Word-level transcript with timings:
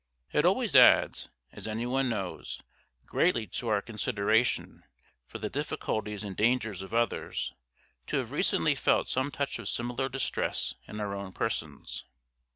It 0.31 0.45
always 0.45 0.75
adds, 0.75 1.29
as 1.51 1.67
any 1.67 1.85
one 1.85 2.09
knows, 2.09 2.59
greatly 3.05 3.45
to 3.45 3.67
our 3.67 3.83
consideration 3.83 4.83
for 5.27 5.37
the 5.37 5.47
difficulties 5.47 6.23
and 6.23 6.35
dangers 6.35 6.81
of 6.81 6.91
others, 6.91 7.53
to 8.07 8.17
have 8.17 8.31
recently 8.31 8.73
felt 8.73 9.07
some 9.09 9.29
touch 9.29 9.59
of 9.59 9.69
similar 9.69 10.09
distress 10.09 10.73
in 10.87 10.99
our 10.99 11.13
own 11.13 11.33
persons. 11.33 12.05